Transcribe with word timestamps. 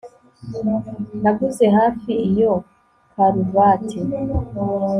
naguze 1.21 1.65
hafi 1.77 2.11
iyo 2.29 2.53
karuvati 3.11 3.99